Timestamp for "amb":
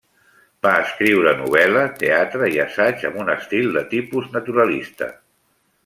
3.11-3.23